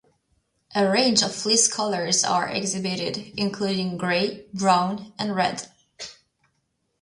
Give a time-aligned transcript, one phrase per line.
[0.73, 5.67] A range of fleece colours are exhibited, including grey, brown and red.